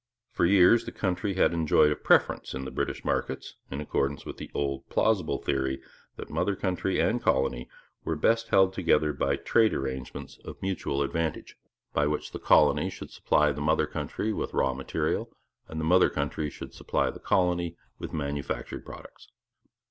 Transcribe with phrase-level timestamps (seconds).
[0.31, 4.37] For years the country had 'enjoyed a preference' in the British markets, in accordance with
[4.37, 5.79] the old, plausible theory
[6.15, 7.69] that mother country and colony
[8.03, 11.55] were best held together by trade arrangements of mutual advantage,
[11.93, 15.31] by which the colony should supply the mother country with raw material
[15.67, 19.27] and the mother country should supply the colony with manufactured products.